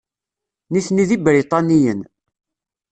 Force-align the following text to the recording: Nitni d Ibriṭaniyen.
Nitni 0.71 1.03
d 1.09 1.11
Ibriṭaniyen. 1.15 1.99